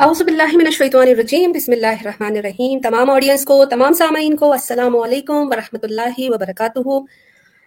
[0.00, 4.50] اعوذ باللہ من الشیطان الرجیم، بسم اللہ الرحمن الرحیم۔ تمام آڈینس کو، تمام سامعین کو
[4.52, 6.98] السلام علیکم ورحمۃ اللہ وبرکاتہ۔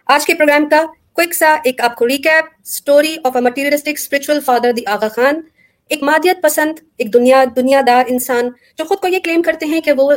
[0.06, 4.40] آج کے پروگرام کا کوئک سا ایک آپ کو recap story of a materialistic spiritual
[4.40, 5.40] father the Aga Khan.
[5.90, 9.80] ایک مادیت پسند، ایک دنیا دنیا دار انسان جو خود کو یہ کلیم کرتے ہیں
[9.80, 10.12] کہ وہ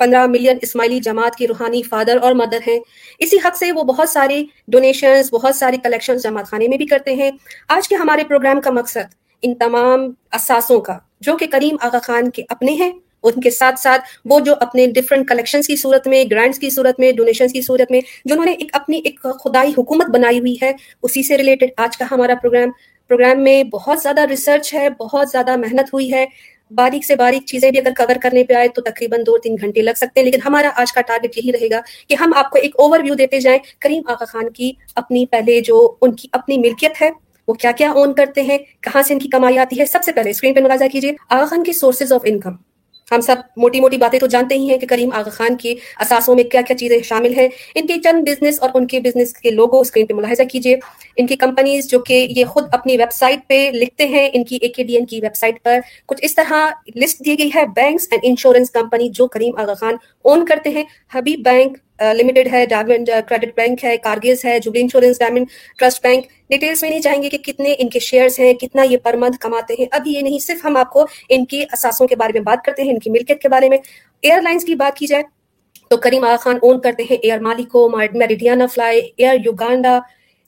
[0.00, 2.78] پندرہ ملین اسماعیلی جماعت کی روحانی فادر اور مدر ہیں۔
[3.20, 7.14] اسی حق سے وہ بہت سارے ڈونیشنز بہت سارے کلیکشنز جماعت خانے میں بھی کرتے
[7.14, 7.30] ہیں۔
[7.68, 12.30] آج کے ہمارے پروگرام کا مقصد ان تمام اثاثوں کا جو کہ کریم آغا خان
[12.30, 12.92] کے اپنے ہیں،
[13.22, 17.00] ان کے ساتھ ساتھ وہ جو اپنے ڈفرنٹ کلیکشنز کی صورت میں گرانٹس کی صورت
[17.00, 20.72] میں ڈونیشنز کی صورت میں، جنہوں نے ایک اپنی ایک خدائی حکومت بنائی ہوئی ہے،
[21.02, 22.70] اسی سے ریلیٹڈ آج کا ہمارا پروگرام
[23.10, 26.26] پروگرام میں بہت زیادہ ریسرچ ہے، بہت زیادہ محنت ہوئی ہے۔
[26.70, 29.82] باریک سے باریک چیزیں بھی اگر کور کرنے پہ آئے تو تقریباً دو تین گھنٹے
[29.82, 32.58] لگ سکتے ہیں۔ لیکن ہمارا آج کا ٹارگٹ یہی رہے گا کہ ہم آپ کو
[32.58, 36.58] ایک اوور ویو دیتے جائیں کریم آغا خان کی اپنی پہلے جو ان کی اپنی
[36.58, 37.10] ملکیت ہے۔
[37.52, 40.12] وہ کیا کیا اون کرتے ہیں، کہاں سے ان کی کمائی آتی ہے، سب سے
[40.12, 42.50] پہلے اسکرین پہ ملاحظہ کیجیے آغا خان کی سورسز آف انکم
[43.12, 46.34] ہم سب موٹی موٹی باتیں تو جانتے ہی ہیں کہ کریم آغا خان کے اثاثوں
[46.34, 49.50] میں کیا کیا چیزیں شامل ہیں۔ ان کے چند بزنس اور ان کے بزنس کے
[49.50, 50.76] لوگوں اسکرین پہ ملاحظہ کیجیے
[51.16, 54.58] ان کی کمپنیز جو کہ یہ خود اپنی ویب سائٹ پہ لکھتے ہیں، ان کی
[54.62, 56.52] اے کے ڈی این کی ویب سائٹ پر کچھ اس طرح
[56.96, 60.84] لسٹ دی گئی ہے۔ بینکس اینڈ انشورنس کمپنی جو کریم آغا خان اون کرتے ہیں۔
[61.14, 61.78] حبیب بینک
[62.14, 65.46] لمیٹڈ ہے ڈائمنڈ کریڈٹ بینک ہے کارگیز ہے jubilee insurance diamond
[65.78, 68.96] trust bank details میں نہیں جائیں گے کہ کتنے ان کے شیئرز ہیں کتنا یہ
[69.02, 72.16] پر منتھ کماتے ہیں اب یہ نہیں صرف ہم آپ کو ان کی اثاثوں کے
[72.16, 73.78] بارے میں بات کرتے ہیں ان کی ملکیت کے بارے میں
[74.22, 75.22] ایئر لائنس کی بات کی جائے
[75.90, 79.98] تو کریم آغا خان اون کرتے ہیں ایئر مالکو میریڈیانا فلائی ایئر یوگانڈا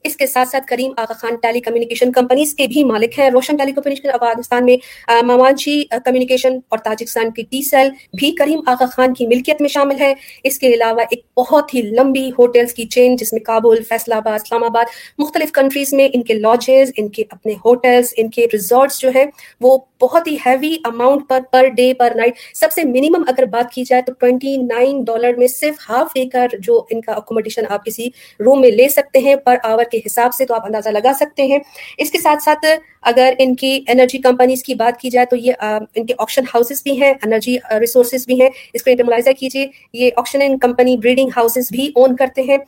[0.04, 3.56] اس کے ساتھ ساتھ Karim Aga Khan telecommunication companies کے بھی مالک ہیں۔ روشن
[3.56, 4.76] ٹیلی کمیونیکیشن افغانستان میں
[5.22, 7.88] ممانجی کمیونیکیشن اور تاجکستان کی ٹی سیل
[8.18, 10.12] بھی کریم آغا خان کی ملکیت میں شامل ہے
[10.44, 14.38] اس کے علاوہ ایک بہت ہی لمبی ہوٹلز کی چین جس میں کابل، فیصل آباد،
[14.42, 19.00] اسلام آباد مختلف کنٹریز میں ان کے لاجز ان کے اپنے ہوٹلز ان کے ریزورٹس
[19.00, 19.24] جو ہیں،
[19.60, 23.72] وہ بہت ہی ہیوی اماؤنٹ پر پر ڈے پر نائٹ سب سے منیمم اگر بات
[23.72, 27.64] کی جائے تو ٹوینٹی نائن ڈالر میں صرف ہاف ڈے کا جو ان کا اکوموڈیشن
[27.68, 28.08] آپ کسی
[28.40, 31.42] روم میں لے سکتے ہیں پر آور کے حساب سے تو آپ اندازہ لگا سکتے
[31.42, 31.58] ہیں.
[31.98, 32.64] اس کے ساتھ ساتھ
[33.02, 36.44] اگر ان کی انرجی کمپنیز کی بات کی جائے تو یہ آ, ان کے آپشن
[36.54, 38.48] ہاؤسز بھی ہیں انرجی ریسورسز بھی ہیں.
[38.74, 39.66] اس کا ملازہ کیجیے.
[39.92, 42.58] یہ option and company breeding houses بھی اون کرتے ہیں.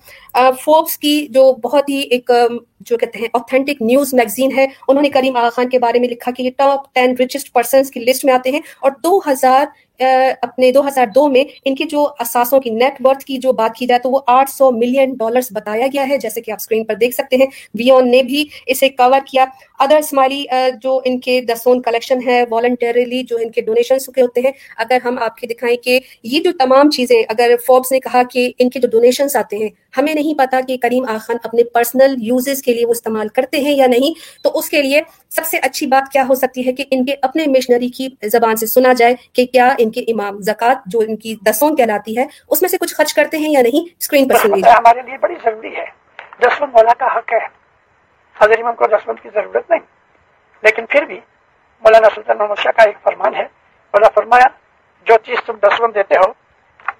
[0.64, 2.30] فوکس کی جو بہت ہی ایک
[2.80, 6.08] جو کہتے ہیں اوتھینٹک نیوز میگزین ہے انہوں نے کریم آغا خان کے بارے میں
[6.08, 9.66] لکھا کہ یہ ٹاپ ٹین ریچسٹ پرسنس کی لسٹ میں آتے ہیں اور دو ہزار
[10.42, 13.76] اپنے دو ہزار دو میں ان کے جو اساسوں کی نیٹ ورتھ کی جو بات
[13.76, 16.84] کی جائے تو وہ آٹھ سو ملین ڈالرز بتایا گیا ہے، جیسے کہ آپ سکرین
[16.84, 19.44] پر دیکھ سکتے ہیں۔ ویون نے بھی اسے کور کیا۔
[19.78, 20.44] ادر اسماعیلی
[20.82, 24.98] جو ان کے دسون کلیکشن ہے والنٹریلی جو ان کے ڈونیشن کے ہوتے ہیں، اگر
[25.04, 28.70] ہم آپ کے دکھائیں کہ یہ جو تمام چیزیں، اگر فوربس نے کہا کہ ان
[28.70, 29.68] کے جو ڈونیشنس آتے ہیں،
[29.98, 33.60] ہمیں نہیں پتا کہ کریم آ خان اپنے پرسنل یوزز کے لیے وہ استعمال کرتے
[33.60, 36.72] ہیں یا نہیں۔ تو اس کے لیے سب سے اچھی بات کیا ہو سکتی ہے
[36.72, 40.41] کہ ان کے اپنے مشنری کی زبان سے سنا جائے کہ کیا ان کے امام
[40.41, 43.62] زکات جو ان کی دسون کہلاتی ہے، اس میں سے کچھ خرچ کرتے ہیں یا
[43.62, 44.34] نہیں؟ اسکرین پر
[44.69, 45.84] ہمارے لیے بڑی ضروری ہے۔
[46.41, 47.47] دسمن مولا کا حق ہے۔
[48.41, 49.80] حضر امام کو دسمن کی ضرورت نہیں۔
[50.62, 51.20] لیکن پھر بھی
[51.80, 53.42] مولانا سلطان محمد شاہ کا ایک فرمان ہے۔
[53.94, 54.47] مولا فرمایا،
[55.04, 56.32] جو چیز تم دسمن دیتے ہو،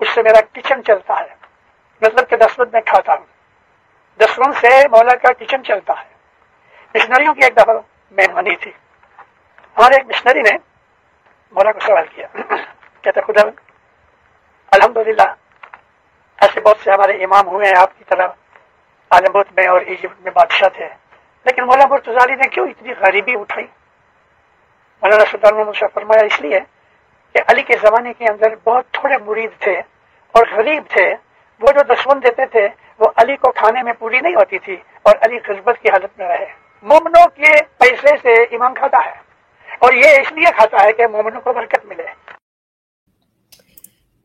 [0.00, 1.34] اس سے میرا کچن چلتا ہے۔
[2.03, 3.26] مطلب کہ دسمن میں کھاتا ہوں۔
[4.18, 6.14] دسمن سے مولا کا کچن چلتا ہے۔
[6.94, 7.74] مشنریوں کی ایک دفعہ
[8.10, 8.70] مہمانی تھی۔
[9.78, 10.75] ہمارے ایک مشنری نے
[11.56, 12.26] مولا کو سوال کیا۔
[13.02, 13.42] کہتے خدا،
[14.70, 15.34] الحمدللہ،
[16.42, 18.28] ایسے بہت سے ہمارے امام ہوئے ہیں آپ کی طرح۔
[19.10, 20.88] عالم میں اور ایجپٹ میں بادشاہ تھے۔
[21.44, 23.66] لیکن مولا مرتضالی نے کیوں اتنی غریبی اٹھائی؟
[25.02, 26.60] مولانا سلطان محمد شاہ فرمایا اس لیے
[27.32, 29.78] کہ علی کے زمانے کے اندر بہت تھوڑے مرید تھے
[30.32, 31.14] اور غریب تھے۔
[31.60, 32.68] وہ جو دشمن دیتے تھے،
[32.98, 36.28] وہ علی کو کھانے میں پوری نہیں ہوتی تھی اور علی غذبت کی حالت میں
[36.28, 36.46] رہے۔
[36.82, 39.25] ممنوں کے پیسے سے امام کھاتا ہے۔
[39.78, 42.06] اور یہ اس لیے کھاتا ہے کہ مومنوں کو برکت ملے۔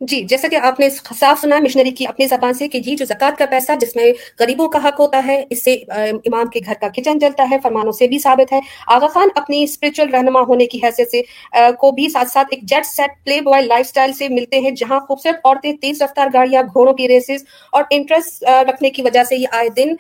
[0.01, 3.06] جی جیسا کہ آپ نے صاف سنا مشنری کی اپنی زبان سے کہ یہ جو
[3.06, 4.06] زکوٰۃ کا پیسہ جس میں
[4.39, 7.91] غریبوں کا حق ہوتا ہے، اس سے امام کے گھر کا کچن جلتا ہے، فرمانوں
[7.91, 8.59] سے بھی ثابت ہے۔
[8.95, 11.22] آغا خان اپنی اسپرچل رہنما ہونے کی حیثیت سے
[11.79, 14.99] کو بھی ساتھ ساتھ ایک jet set playboy lifestyle سے ملتے ہیں، جہاں
[14.99, 17.43] خوبصورت عورتیں تیز رفتار گاڑیاں، گھوڑوں کی ریسز
[17.73, 19.93] اور انٹرسٹ رکھنے کی وجہ سے یہ آئے دن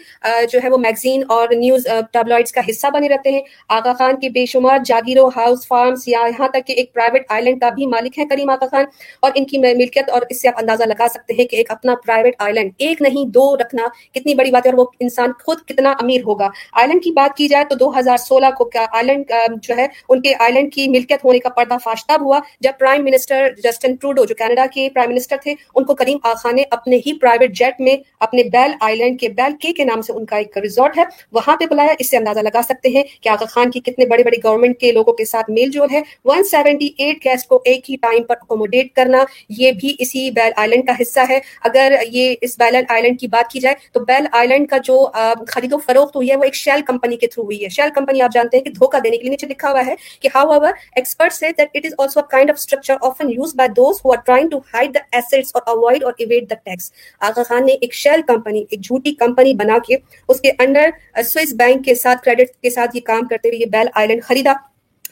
[0.51, 4.29] جو ہے وہ میگزین اور نیوز ٹیبلائڈس کا حصہ بنے رہتے ہیں۔ آغا خان کے
[4.29, 8.19] بے شمار جاگیروں ہاؤس فارمس یا یہاں تک کہ ایک پرائیویٹ آئیلینڈ کا بھی مالک
[8.19, 8.85] ہے کریم آغا خان
[9.21, 9.57] اور ان کی
[9.91, 13.01] ملکیت اور اس سے آپ اندازہ لگا سکتے ہیں کہ ایک اپنا پرائیویٹ آئیلینڈ ایک
[13.01, 17.03] نہیں، دو رکھنا کتنی بڑی بات ہے اور وہ انسان خود کتنا امیر ہوگا۔ آئیلینڈ
[17.03, 20.33] کی بات کی جائے تو دو ہزار سولہ کو کیا آئیلینڈ جو ہے، ان کے
[20.39, 24.35] آئیلینڈ کی ملکیت ہونے کا پردہ فاش تب ہوا۔ جب پرائم منسٹر جسٹن ٹروڈو جو
[24.35, 27.95] کینیڈا کے پرائم منسٹر تھے، ان کو کریم آخا نے اپنے ہی پرائیویٹ جیٹ میں،
[28.19, 31.55] اپنے بیل آئیلینڈ کے بیل کے کے نام سے ان کا ایک ریزورٹ ہے، وہاں
[31.57, 34.37] پہ بلایا۔ اس سے اندازہ لگا سکتے ہیں کہ آغا خان کی کتنے بڑے بڑے
[34.43, 37.95] گورنمنٹ کے لوگوں کے ساتھ میل جول ہے۔ ون سیونٹی ایٹ گیسٹ کو ایک ہی
[38.01, 42.57] ٹائم پر اکوموڈیٹ کرنا، یہ بھی اسی بیل آئیلینڈ کا حصہ ہے۔ اگر یہ اس
[42.59, 45.05] بیل آئیلینڈ کی بات کی جائے تو بیل آئیلینڈ کا جو
[45.47, 48.21] خرید و فروخت ہوئی ہے، وہ ایک شیل کمپنی کے تھرو ہوئی ہے۔ شیل کمپنی
[48.21, 51.33] آپ جانتے ہیں کہ دھوکہ دینے کے لیے نیچے لکھا ہوا ہے کہ however expert
[51.33, 54.17] say that it is also a kind of structure often use by those who are
[54.25, 56.91] trying to hide the assets or avoid or evade the tax
[57.21, 59.95] Aga Khan نے ایک شیل کمپنی ایک جھوٹی company بنا کے
[60.29, 60.89] اس کے under
[61.23, 64.53] Swiss bank کے ساتھ credit کے ساتھ یہ کام کرتے ہوئے یہ بیل آئیلینڈ خریدا۔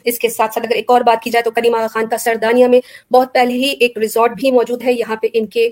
[0.04, 2.18] اس کے ساتھ ساتھ اگر ایک اور بات کی جائے تو کریم آغا خان کا
[2.18, 2.80] سردانیہ میں
[3.12, 5.68] بہت پہلے ہی ایک ریزورٹ بھی موجود ہے۔ یہاں پہ ان کے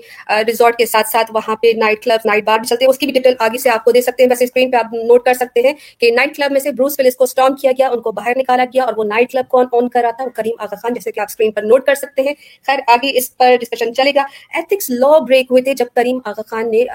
[0.47, 3.05] ریزورٹ کے ساتھ ساتھ وہاں پہ نائٹ کلب، نائٹ بار بھی چلتے ہیں۔ اس کی
[3.05, 5.33] بھی ڈیٹیل آگے سے آپ کو دے سکتے ہیں۔ بس اسکرین پہ آپ نوٹ کر
[5.33, 8.11] سکتے ہیں کہ نائٹ کلب میں سے بروس فلس کو اسٹارم کیا گیا، ان کو
[8.11, 10.93] باہر نکالا گیا اور وہ نائٹ کلب کون آن کر رہا تھا؟ کریم آغا خان،
[10.93, 12.33] جیسے کہ آپ اسکرین پر نوٹ کر سکتے ہیں۔
[12.67, 16.41] خیر، آگے اس پر ڈسکشن چلے گا۔ ایتھکس لا بریک ہوئے تھے جب کریم آغا
[16.47, 16.85] خان نے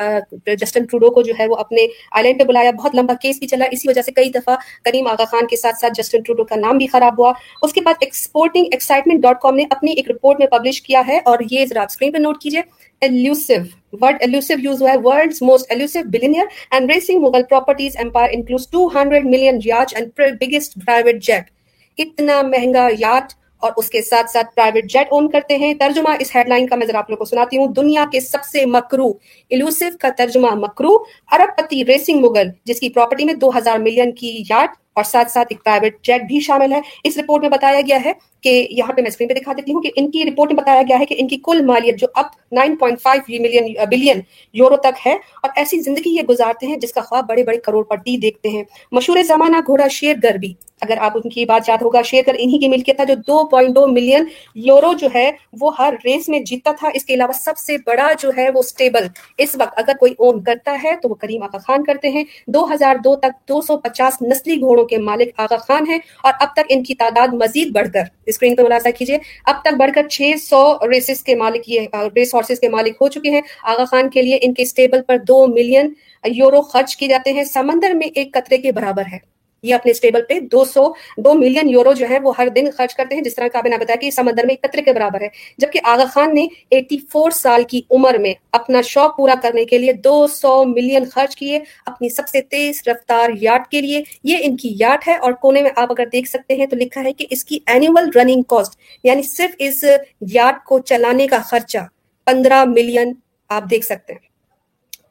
[0.57, 3.47] جسٹن ٹروڈو کو جو ہے وہ اپنے آئی لینڈ پہ بلایا۔ بہت لمبا کیس بھی
[3.47, 6.57] چلا۔ اسی وجہ سے کئی دفعہ کریم آغا خان کے ساتھ ساتھ جسٹن ٹروڈو کا
[6.57, 7.24] نام بھی خراب ہوا۔
[7.63, 11.19] اس کے بعد ایکسپورٹنگ ایکسائٹمنٹ ڈاٹ کام نے اپنی ایک رپورٹ میں پبلش کیا ہے
[11.25, 12.61] اور یہ ذرا آپ اسکرین پہ نوٹ کیجیے
[13.03, 13.55] ایلوسو
[14.01, 18.67] ورڈ ایلوسو یوز ہوا ہے۔ World's most elusive billionaire and racing mogul properties empire includes
[18.69, 21.51] 200 million yacht and biggest private jet
[21.99, 23.33] اتنا مہنگا یاٹ
[23.63, 26.77] اور اس کے ساتھ ساتھ پرائیویٹ جیٹ اون کرتے ہیں۔ ترجمہ اس ہیڈ لائن کا
[26.77, 29.09] میں ذرا آپ لوگ کو سناتی ہوں۔ دنیا کے سب سے مکرو
[29.51, 30.97] ایلوسو کا ترجمہ مکرو،
[31.33, 35.31] ارب پتی ریسنگ مغل، جس کی پراپرٹی میں دو ہزار ملین کی یاٹ اور ساتھ
[35.31, 38.13] ساتھ ایک پرائیویٹ جیٹ بھی شامل ہے۔ اس رپورٹ میں بتایا گیا ہے
[38.45, 40.83] کہ یہاں پہ میں اسکرین پہ دکھا دیتی ہوں کہ ان کی رپورٹ میں بتایا
[40.83, 44.21] گیا ہے کہ ان کی کل مالیت جو اب 9.5 ملین بلین
[44.55, 45.13] یورو تک ہے
[45.43, 48.65] اور ایسی زندگی یہ گزارتے ہیں جس کا خواب بڑے بڑے کروڑ پتی دیکھتے ہیں۔
[48.93, 52.35] مشہور زمانہ گھوڑا شیر گر بھی۔ اگر آپ ان کی بات یاد ہوگا، شیر گر
[52.39, 54.25] انہی کی ملکیت تھا جو دو پوائنٹ دو ملین
[54.55, 55.31] یورو جو ہے
[55.61, 58.63] وہ ہر ریس میں جیتا تھا۔ اس کے علاوہ سب سے بڑا جو ہے وہ
[58.63, 59.07] سٹیبل
[59.39, 62.65] اس وقت اگر کوئی اون کرتا ہے تو وہ کریم آقا خان کرتے ہیں۔ دو
[62.73, 66.49] ہزار دو تک دو سو پچاس نسلی گھوڑوں کے مالک آغا خان ہیں اور اب
[66.53, 68.03] تک ان کی تعداد مزید بڑھ کر
[68.35, 71.87] اسکرین پہ ملاحظہ کیجیے اب تک بڑھ کر چھ سو ریسز کے مالک یہ
[72.17, 75.19] ریس ہارسز کے مالک ہو چکے ہیں۔ آغا خان کے لیے ان کے اسٹیبل پر
[75.19, 75.93] دو ملین
[76.25, 79.19] یورو خرچ کیے جاتے ہیں۔ سمندر میں ایک قطرے کے برابر ہے۔
[79.65, 82.95] یہ اپنے اسٹیبل پہ دو سو دو ملین یورو جو ہے وہ ہر دن خرچ
[82.95, 85.29] کرتے ہیں، جس طرح کا نے بتایا کہ سمندر میں قطرے کے برابر ہے۔
[85.59, 89.79] جبکہ آغا خان نے ایٹی فور سال کی عمر میں اپنا شوق پورا کرنے کے
[89.79, 94.39] لیے دو سو ملین خرچ کیے اپنی سب سے تیز رفتار یاٹ کے لیے۔ یہ
[94.41, 97.13] ان کی یاٹ ہے اور کونے میں آپ اگر دیکھ سکتے ہیں تو لکھا ہے
[97.13, 99.85] کہ اس کی اینوئل رننگ کاسٹ یعنی صرف اس
[100.33, 101.79] یاٹ کو چلانے کا خرچہ
[102.27, 103.13] پندرہ ملین
[103.49, 104.34] آپ دیکھ سکتے ہیں۔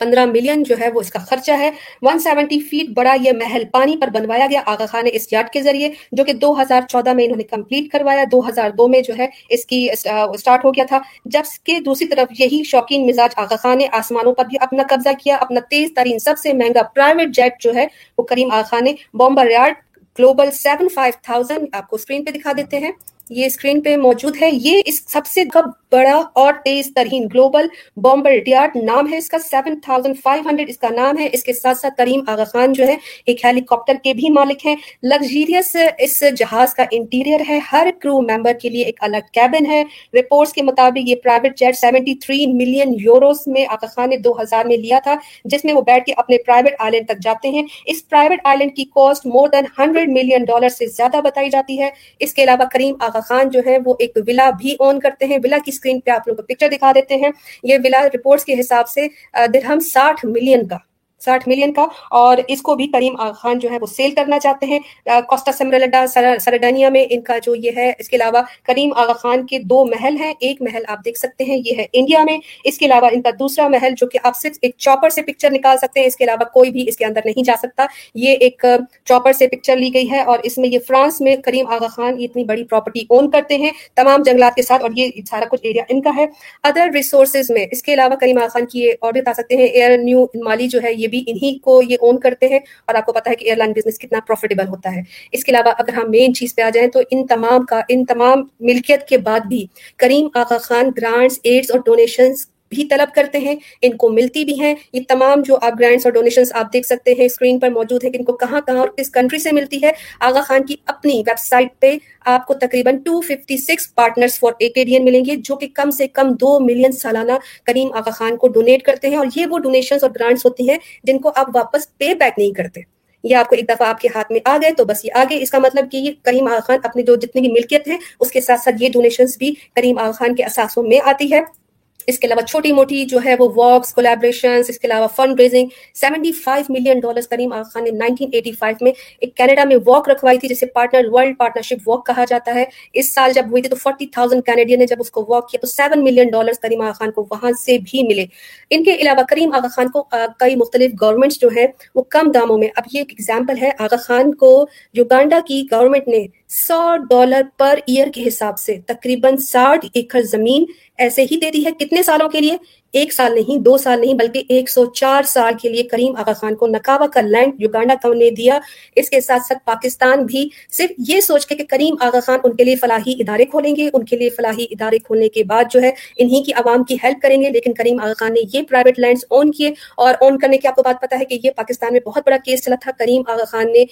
[0.03, 1.69] پندرہ ملین جو ہے وہ اس کا خرچہ ہے۔
[2.01, 5.51] ون سیونٹی فیٹ بڑا یہ محل پانی پر بنوایا گیا آغا خان نے اس یاٹ
[5.53, 8.87] کے ذریعے، جو کہ دو ہزار چودہ میں انہوں نے کمپلیٹ کروایا۔ دو ہزار دو
[8.87, 13.33] میں جو ہے اس کی اسٹارٹ ہو گیا تھا۔ جبکہ دوسری طرف یہی شوقین مزاج
[13.35, 16.83] آغا خان نے آسمانوں پر بھی اپنا قبضہ کیا، اپنا تیز ترین سب سے مہنگا
[16.83, 18.93] پرائیویٹ جیٹ جو ہے وہ کریم آغا خان نے
[19.49, 19.73] Bombardier
[20.19, 22.91] global seven five thousand آپ کو اسکرین پہ دکھا دیتے ہیں۔
[23.29, 25.43] یہ اسکرین پہ موجود ہے۔ یہ اس سب سے
[25.93, 27.67] بڑا اور تیز ترین گلوبل
[27.97, 31.43] بومبر ڈیارڈ نام ہے، اس کا سیون تھاؤزینڈ فائیو ہنڈریڈ اس کا نام ہے۔ اس
[31.43, 32.95] کے ساتھ ساتھ کریم آغا خان جو ہے،
[33.25, 38.21] ایک ہیلی کاپٹر کے بھی مالک ہیں۔ لگزیریس اس جہاز کا انٹیریئر ہے۔ ہر کرو
[38.21, 42.47] ممبر کے لیے ایک الگ کیبن ہے۔ رپورٹس کے مطابق یہ private jet seventy three
[42.47, 45.15] million euros میں آغا خان نے دو ہزار میں لیا تھا،
[45.45, 48.57] جس میں وہ بیٹھ کے اپنے پرائیویٹ آئی لینڈ تک جاتے ہیں۔ اس پرائیویٹ آئی
[48.57, 51.89] لینڈ کی cost more than hundred million dollar سے زیادہ بتائی جاتی ہے۔
[52.19, 55.37] اس کے علاوہ کریم آغا خان جو ہے، وہ ایک ولا بھی اون کرتے ہیں۔
[55.43, 57.29] ولا کی اسکرین پہ آپ لوگ کو پکچر دکھا دیتے ہیں۔
[57.63, 59.07] یہ ولا رپورٹس کے حساب سے
[59.53, 60.77] درہم ساٹھ ملین کا۔
[61.25, 64.65] ساٹھ ملین کا اور اس کو بھی کریم خان جو ہے وہ سیل کرنا چاہتے
[64.65, 66.05] ہیں۔ کوسٹا سمرلڈا
[66.41, 69.85] سرڈانیا میں ان کا جو یہ ہے، اس کے علاوہ کریم آغا خان کے دو
[69.85, 73.09] محل ہیں۔ ایک محل آپ دیکھ سکتے ہیں، یہ ہے انڈیا میں۔ اس کے علاوہ
[73.11, 76.07] ان کا دوسرا محل جو کہ آپ صرف ایک چاپر سے پکچر نکال سکتے ہیں،
[76.07, 78.65] اس کے علاوہ کوئی بھی اس کے اندر نہیں جا سکتا۔ یہ ایک
[79.05, 82.13] چاپر سے پکچر لی گئی ہے اور اس میں یہ فرانس میں کریم آغا خان
[82.19, 85.83] اتنی بڑی پراپرٹی اون کرتے ہیں تمام جنگلات کے ساتھ اور یہ سارا کچھ ایریا
[85.89, 86.25] ان کا ہے۔
[86.63, 89.55] ادر ریسورسز میں اس کے علاوہ کریم آغا خان کی یہ اور بھی بتا سکتے
[89.55, 92.95] ہیں۔ ایئر نیو مالی جو ہے، یہ بھی انہی کو یہ اون کرتے ہیں اور
[92.95, 95.01] آپ کو پتا ہے کہ ایئر لائن بزنس کتنا پروفیٹیبل ہوتا ہے۔
[95.31, 98.05] اس کے علاوہ اگر ہم مین چیز پہ آ جائیں تو ان تمام کا، ان
[98.05, 99.65] تمام ملکیت کے بعد بھی
[99.97, 104.59] کریم آغا خان گرانٹس ایڈس اور ڈونیشنز بھی طلب کرتے ہیں، ان کو ملتی بھی
[104.59, 108.03] ہیں۔ یہ تمام جو آپ گرانٹس اور ڈونیشنز آپ دیکھ سکتے ہیں اسکرین پر موجود
[108.03, 110.75] ہے کہ ان کو کہاں کہاں اور کس کنٹری سے ملتی ہے۔ آغا خان کی
[110.85, 111.93] اپنی ویب سائٹ پہ
[112.25, 116.59] آپ کو تقریباً 256 پارٹنرز فار ایکیڈین ملیں گے، جو کہ کم سے کم دو
[116.59, 117.31] ملین سالانہ
[117.65, 120.77] کریم آغا خان کو ڈونیٹ کرتے ہیں اور یہ وہ ڈونیشنز اور گرانٹس ہوتی ہیں
[121.03, 122.81] جن کو آپ واپس پے بیک نہیں کرتے۔
[123.23, 125.41] یہ آپ کو ایک دفعہ آپ کے ہاتھ میں آ گئے تو بس یہ آگے۔
[125.41, 128.31] اس کا مطلب کہ یہ کریم آغا خان اپنے جو جتنی بھی ملکیت ہے اس
[128.31, 131.62] کے ساتھ ساتھ یہ ڈونیشنز بھی کریم آغا خان کے اثاثوں میں آتی ہے۔
[132.07, 135.67] اس کے علاوہ چھوٹی موٹی جو ہے وہ واکس کولیبریشن اس کے علاوہ fund raising
[135.93, 139.75] seventy five million dollar Karim Aga Khan نے نائنٹین ایٹی فائیو میں ایک کینیڈا میں
[139.85, 143.61] واک رکھوائی تھی جسے پارٹنر ورلڈ پارٹنرشپ واک کہا جاتا ہے۔ اس سال جب ہوئی
[143.61, 146.61] تھی تو فورٹی تھاؤزینڈ کینیڈین نے جب اس کو واک کیا تو seven million dollar
[146.61, 148.25] Karim Aga Khan کو وہاں سے بھی ملے۔
[148.69, 150.03] ان کے علاوہ کریم آغا خان کو
[150.39, 153.97] کئی مختلف گورنمنٹس جو ہیں وہ کم داموں میں، اب یہ ایک ایگزامپل ہے۔ آغا
[153.97, 154.51] خان کو
[154.93, 160.21] جو گانڈا کی گورنمنٹ نے سو ڈالر پر ایئر کے حساب سے تقریباً ساٹھ ایکڑ
[160.21, 160.65] زمین
[160.97, 162.57] ایسے ہی دے دی ہے۔ کتنے سالوں کے لیے؟
[162.93, 166.33] ایک سال نہیں، دو سال نہیں، بلکہ ایک سو چار سال کے لیے کریم آغا
[166.33, 168.59] خان کو نکاوا کا لینڈ یوگانڈا کو نے دیا۔
[168.95, 172.55] اس کے ساتھ ساتھ پاکستان بھی صرف یہ سوچ کے کہ کریم آغا خان ان
[172.55, 175.81] کے لیے فلاحی ادارے کھولیں گے۔ ان کے لیے فلاحی ادارے کھولنے کے بعد جو
[175.81, 178.99] ہے، انہی کی عوام کی ہیلپ کریں گے۔ لیکن کریم آغا خان نے یہ پرائیویٹ
[178.99, 181.93] لینڈز اون کیے۔ اور اون کرنے کی آپ کو بات پتا ہے کہ یہ پاکستان
[181.93, 183.85] میں بہت بڑا کیس چلا تھا۔ کریم آغا خان نے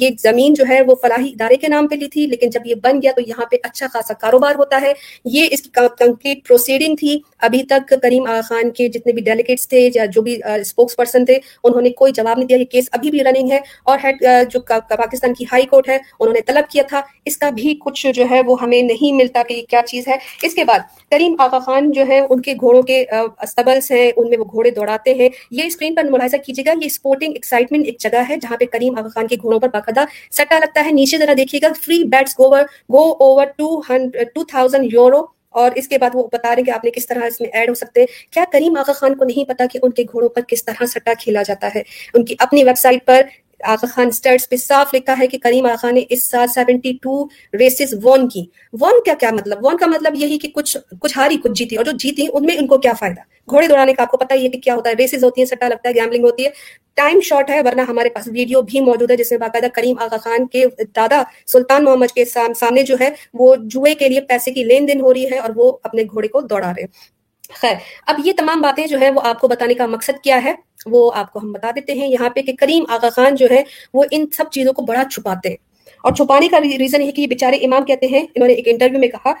[0.00, 2.74] یہ زمین جو ہے، وہ فلاحی ادارے کے نام پہ لی تھی۔ لیکن جب یہ
[2.74, 4.92] بن گیا تو یہاں پہ اچھا خاصا کاروبار ہوتا ہے۔
[5.24, 9.68] یہ اس کی کمپلیٹ پروسیڈنگ تھی۔ ابھی تک کریم آغا خان کے جتنے بھی ڈیلیگیٹس
[9.68, 12.56] تھے یا جو بھی اسپوکس پرسن تھے، انہوں نے کوئی جواب نہیں دیا.
[12.58, 16.34] یہ کیس ابھی بھی رننگ ہے اور ہیڈ جو پاکستان کی ہائی کورٹ ہے، انہوں
[16.34, 17.00] نے طلب کیا تھا.
[17.26, 20.16] اس کا بھی کچھ جو ہے وہ ہمیں نہیں ملتا کہ یہ کیا چیز ہے.
[20.42, 20.80] اس کے بعد
[21.10, 24.70] کریم آغا خان جو ہے ان کے گھوڑوں کے استبلس ہیں، ان میں وہ گھوڑے
[24.70, 25.28] دوڑاتے ہیں.
[25.50, 26.72] یہ اسکرین پر ملاحظہ کیجیے گا.
[26.80, 30.04] یہ اسپورٹنگ ایکسائٹمنٹ ایک جگہ ہے جہاں پہ کریم آغا خان کے گھوڑوں پر باقاعدہ
[30.32, 30.92] سٹا لگتا ہے.
[30.92, 31.72] نیچے ذرا دیکھیے گا.
[31.82, 32.54] Free bets go
[32.94, 36.70] over two hundred two thousand euro اور اس کے بعد وہ بتا رہے ہیں کہ
[36.70, 39.24] آپ نے کس طرح اس میں ایڈ ہو سکتے ہیں۔ کیا کریم آغا خان کو
[39.24, 41.82] نہیں پتا کہ ان کے گھوڑوں پر کس طرح سٹا کھیلا جاتا ہے؟
[42.14, 43.22] ان کی اپنی ویب سائٹ پر
[43.64, 46.92] آغا خان اسٹرٹس پہ صاف لکھا ہے کہ کریم آغا خان نے اس سال سیونٹی
[47.02, 47.24] ٹو
[47.58, 51.36] ریسز وون کی۔ وون کیا کیا مطلب؟ وون کا مطلب یہی کہ کچھ کچھ ہاری
[51.36, 54.10] کچھ جیتی۔ اور جو جیتی ان میں ان کو کیا فائدہ؟ گھوڑے دوڑانے کا آپ
[54.10, 56.24] کو پتا ہی ہے کہ کیا ہوتا ہے۔ ریسز ہوتی ہیں، سٹا لگتا ہے گیملنگ
[56.24, 56.50] ہوتی ہے۔
[56.94, 60.16] ٹائم شارٹ ہے، ورنہ ہمارے پاس ویڈیو بھی موجود ہے، جس میں باقاعدہ کریم آغا
[60.16, 60.64] خان کے
[60.96, 65.00] دادا سلطان محمد کے سامنے جو ہے، وہ جوئے کے لیے پیسے کی لین دین
[65.00, 67.20] ہو رہی ہے اور وہ اپنے گھوڑے کو دوڑا رہے ہیں۔
[67.60, 67.74] خیر،
[68.06, 70.54] اب یہ تمام باتیں جو ہے وہ آپ کو بتانے کا مقصد کیا ہے؟
[70.86, 73.62] وہ آپ کو ہم بتا دیتے ہیں یہاں پہ کہ کریم آغا خان جو ہے،
[73.94, 75.70] وہ ان سب چیزوں کو بڑا چھپاتے ہیں۔
[76.04, 78.98] اور چھپانے کا ریزن یہ کہ یہ بیچارے امام کہتے ہیں، انہوں نے ایک انٹرویو
[78.98, 79.32] میں کہا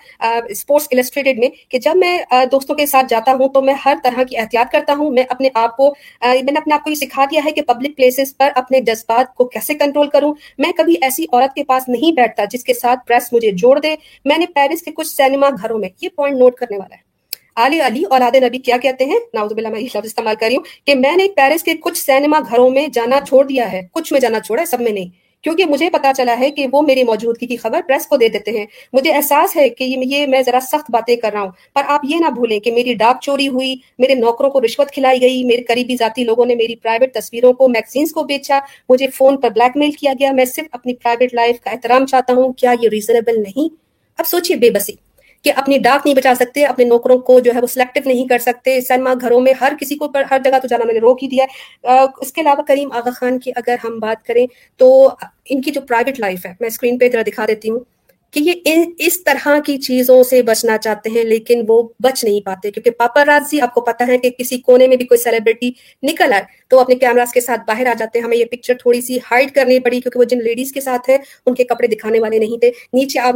[0.48, 2.18] اسپورٹس السٹریٹڈ میں کہ جب میں
[2.52, 5.48] دوستوں کے ساتھ جاتا ہوں تو میں ہر طرح کی احتیاط کرتا ہوں، میں اپنے
[5.54, 8.50] آپ کو میں نے اپنے آپ کو یہ سکھا دیا ہے کہ پبلک پلیسز پر
[8.54, 12.64] اپنے جذبات کو کیسے کنٹرول کروں۔ میں کبھی ایسی عورت کے پاس نہیں بیٹھتا جس
[12.64, 13.94] کے ساتھ پریس مجھے جوڑ دے۔
[14.24, 17.09] میں نے پیرس کے کچھ سینما گھروں میں، یہ پوائنٹ نوٹ کرنے والا ہے۔
[17.56, 20.56] علی علی اور نبی کیا کہتے ہیں؟ ناؤز باللہ میں یہ لفظ استعمال کر رہی
[20.56, 24.12] ہوں کہ میں نے پیرس کے کچھ سینما گھروں میں جانا چھوڑ دیا ہے۔ کچھ
[24.12, 27.04] میں جانا چھوڑا ہے، سب میں نہیں۔ کیونکہ مجھے پتا چلا ہے کہ وہ میری
[27.04, 30.58] موجودگی کی خبر پریس کو دے دیتے ہیں۔ مجھے احساس ہے کہ یہ میں ذرا
[30.62, 33.76] سخت باتیں کر رہا ہوں۔ پر آپ یہ نہ بھولیں کہ میری ڈاک چوری ہوئی،
[33.98, 37.68] میرے نوکروں کو رشوت کھلائی گئی، میرے قریبی ذاتی لوگوں نے میری پرائیویٹ تصویروں کو
[37.68, 41.60] میگزینس کو بیچا، مجھے فون پر بلیک میل کیا گیا۔ میں صرف اپنی پرائیویٹ لائف
[41.60, 43.74] کا احترام چاہتا ہوں۔ کیا یہ ریزنیبل نہیں؟
[44.18, 45.09] اب سوچئے بے بسی۔
[45.44, 48.38] کہ اپنی ڈاک نہیں بچا سکتے، اپنے نوکروں کو جو ہے وہ سلیکٹو نہیں کر
[48.38, 51.22] سکتے۔ سینما گھروں میں ہر کسی کو پر ہر جگہ تو جانا میں نے روک
[51.22, 55.08] ہی دیا ہے۔ اس کے علاوہ کریم آغا خان کی اگر ہم بات کریں تو
[55.44, 57.80] ان کی جو پرائیویٹ لائف ہے، میں اسکرین پہ ذرا دکھا دیتی ہوں۔
[58.30, 62.70] کہ یہ اس طرح کی چیزوں سے بچنا چاہتے ہیں، لیکن وہ بچ نہیں پاتے۔
[62.70, 65.70] کیونکہ پاپا راجی آپ کو پتا ہے کہ کسی کونے میں بھی کوئی سیلیبریٹی
[66.02, 69.00] نکل آئے تو اپنے کیمراز کے ساتھ باہر آ جاتے ہیں۔ ہمیں یہ پکچر تھوڑی
[69.00, 72.20] سی ہائڈ کرنی پڑی کیونکہ وہ جن لیڈیز کے ساتھ ہیں، ان کے کپڑے دکھانے
[72.20, 73.34] والے نہیں تھے۔ نیچے آپ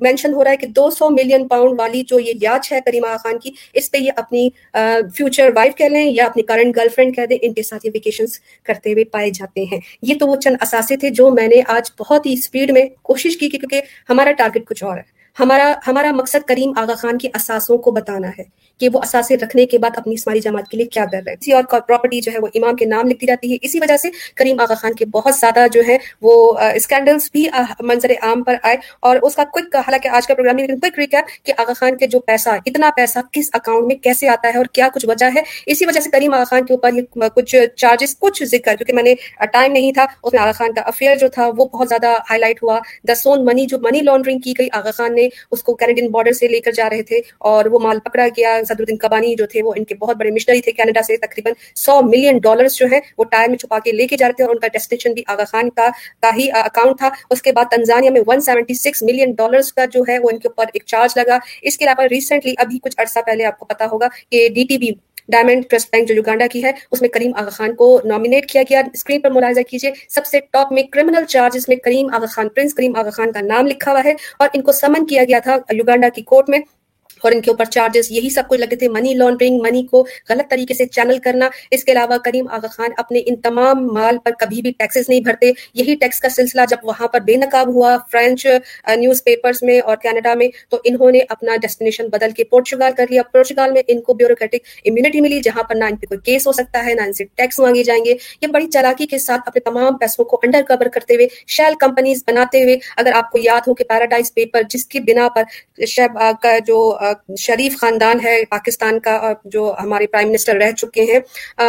[0.00, 3.16] مینشن ہو رہا ہے کہ دو سو ملین پاؤنڈ والی جو یہ یاچ ہے کریمہ
[3.22, 7.16] خان کی، اس پہ یہ اپنی فیوچر وائف کہہ لیں یا اپنی کرنٹ گرل فرینڈ
[7.16, 10.36] کہہ دیں، ان کے ساتھ یہ ویکیشنس کرتے ہوئے پائے جاتے ہیں۔ یہ تو وہ
[10.36, 14.27] چند اثاثے تھے جو میں نے آج بہت ہی اسپیڈ میں کوشش کی کیونکہ ہمارا
[14.32, 18.68] ٹارگیٹ کچھ اور ہے۔ ہمارا ہمارا مقصد کریم آغا خان کے اثاثوں کو بتانا ہے
[18.78, 21.54] کہ وہ اثاثے رکھنے کے بعد اپنی اسماری جماعت کے لیے کیا کر رہے ہیں۔
[21.54, 24.60] اور پراپرٹی جو ہے وہ امام کے نام لکھتی جاتی ہے۔ اسی وجہ سے کریم
[24.60, 27.48] آغا خان کے بہت زیادہ جو ہے وہ اسکینڈلس بھی
[27.80, 31.52] منظر عام پر آئے۔ اور اس کا کوئک حالانکہ آج کا پروگرام لیکن کوئک کہ
[31.58, 34.88] آغا خان کے جو پیسہ، اتنا پیسہ کس اکاؤنٹ میں کیسے آتا ہے اور کیا
[34.94, 36.90] کچھ وجہ ہے۔ اسی وجہ سے کریم آغا خان کے اوپر
[37.28, 39.14] کچھ چارجز کچھ ذکر، کیونکہ میں نے
[39.52, 42.40] ٹائم نہیں تھا، اس میں آغا خان کا افیئر جو تھا وہ بہت زیادہ ہائی
[42.40, 45.74] لائٹ ہوا۔ دا سون منی جو منی لانڈرنگ کی گئی آغا خان نے اس کو
[45.74, 47.20] کینیڈین بارڈر سے لے کر جا رہے تھے
[47.50, 50.30] اور وہ مال پکڑا گیا۔ صدر الدین کبانی جو تھے وہ ان کے بہت بڑے
[50.30, 53.92] مشنری تھے کینیڈا سے، تقریباً سو ملین ڈالرز جو ہیں وہ ٹائر میں چھپا کے
[53.92, 55.88] لے کے جا رہے تھے اور ان کا ڈیسٹینیشن بھی آغا خان کا
[56.22, 59.84] کا ہی اکاؤنٹ تھا۔ اس کے بعد تنزانیہ میں one seventy six million dollars کا
[59.84, 62.94] جو ہے وہ ان کے اوپر ایک چارج لگا۔ اس کے علاوہ ریسنٹلی ابھی کچھ
[62.98, 64.90] عرصہ پہلے آپ کو پتا ہوگا کہ D T B
[65.28, 68.62] diamond trust bank جو یوگانڈا کی ہے، اس میں کریم آغا خان کو نامینیٹ کیا
[68.62, 72.48] گیا۔ اسکرین پر ملاحظہ کیجیے سب سے ٹاپ میں کرمنل چارجز میں کریم آغا خان
[72.48, 75.38] پرنس کریم آغا خان کا نام لکھا ہوا ہے اور ان کو سمن کیا گیا
[75.38, 76.58] تھا یوگانڈا کی کورٹ میں۔
[77.22, 80.50] اور ان کے اوپر چارجز یہی سب کچھ لگے تھے منی لانڈرنگ منی کو غلط
[80.50, 84.30] طریقے سے چینل کرنا۔ اس کے علاوہ کریم آغا خان اپنے ان تمام مال پر
[84.38, 87.96] کبھی بھی ٹیکسز نہیں بھرتے۔ یہی ٹیکس کا سلسلہ جب وہاں پر بے نقاب ہوا
[88.12, 88.46] فرینچ
[88.96, 93.06] نیوز پیپرز میں اور کینیڈا میں، تو انہوں نے اپنا ڈیسٹینیشن بدل کے پورچوگال کر
[93.10, 96.46] لیا۔ پورچوگال میں ان کو بیوروکریٹک امیونٹی ملی، جہاں پر نہ ان پہ کوئی کیس
[96.46, 99.42] ہو سکتا ہے، نہ ان سے ٹیکس مانگے جائیں گے۔ یہ بڑی چالاکی کے ساتھ
[99.46, 103.38] اپنے تمام پیسوں کو انڈر کور کرتے ہوئے شیل کمپنیز بناتے ہوئے، اگر آپ کو
[103.42, 105.42] یاد ہو کہ پیراڈائز پیپر جس کی بنا پر
[105.86, 107.07] شیب کا جو uh,
[107.38, 111.18] شریف خاندان ہے، پاکستان کا جو ہمارے پرائم منسٹر رہ چکے ہیں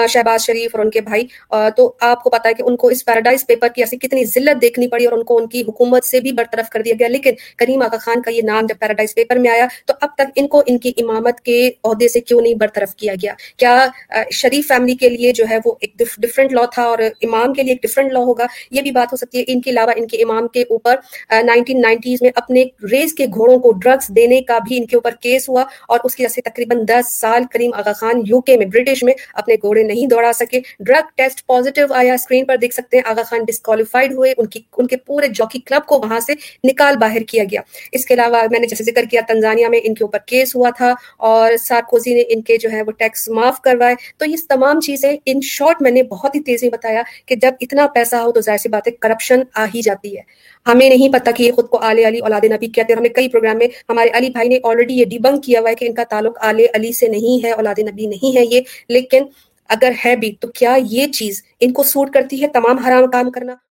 [0.07, 1.25] شہباز شریف اور ان کے بھائی۔
[1.77, 4.61] تو آپ کو پتا ہے کہ ان کو اس پیراڈائز پیپر کی ایسی کتنی ذلت
[4.61, 7.33] دیکھنی پڑی اور ان کو ان کی حکومت سے بھی برطرف کر دیا گیا۔ لیکن
[7.57, 10.47] کریم آغا خان کا یہ نام جب پیراڈائز پیپر میں آیا، تو اب تک ان
[10.47, 13.87] کو ان کی امامت کے عہدے سے کیوں نہیں برطرف کیا گیا؟ کیا
[14.31, 17.73] شریف فیملی کے لیے جو ہے وہ ایک ڈفرینٹ لا تھا اور امام کے لیے
[17.73, 20.21] ایک ڈفرینٹ لا ہوگا؟ یہ بھی بات ہو سکتی ہے۔ ان کے علاوہ ان کے
[20.23, 20.95] امام کے اوپر
[21.43, 25.11] نائنٹین نائنٹیز میں اپنے ریس کے گھوڑوں کو ڈرگس دینے کا بھی ان کے اوپر
[25.29, 28.57] کیس ہوا اور اس کی وجہ سے تقریباً دس سال کریم آغا خان یو کے
[28.57, 32.73] میں برٹش میں اپنے گھوڑے نہیں دوڑا سکے۔ ڈرگ ٹیسٹ پازیٹیو آیا اسکرین پر دیکھ
[32.73, 36.19] سکتے ہیں۔ آغا خان ڈسکوالیفائڈ ہوئے۔ ان کی ان کے پورے جاکی کلب کو وہاں
[36.19, 36.33] سے
[36.63, 39.93] نکال باہر کیا گیا۔ اس کے علاوہ میں نے جیسے ذکر کیا تنزانیہ میں ان
[39.93, 43.61] کے اوپر کیس ہوا تھا اور سارکوزی نے ان کے جو ہے وہ ٹیکس معاف
[43.61, 47.51] کروائے۔ تو یہ تمام چیزیں ان شارٹ میں نے بہت ہی تیزی بتایا کہ جب
[47.61, 50.21] اتنا پیسہ ہو تو ظاہر سی بات ہے کرپشن آ ہی جاتی ہے۔
[50.67, 53.29] ہمیں نہیں پتا کہ یہ خود کو آلے علی اولاد نبی کہتے ہیں ہمیں کئی
[53.29, 55.93] پروگرام میں ہمارے علی بھائی نے آلریڈی یہ ڈی ڈیبنک کیا ہوا ہے کہ ان
[55.93, 59.23] کا تعلق آل علی سے نہیں ہے، اولاد نبی نہیں ہے یہ، لیکن
[59.69, 63.31] اگر ہے بھی تو کیا یہ چیز ان کو سوٹ کرتی ہے تمام حرام کام
[63.31, 63.55] کرنا؟